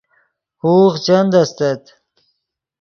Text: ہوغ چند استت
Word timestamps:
ہوغ 0.61 0.93
چند 1.05 1.31
استت 1.41 1.83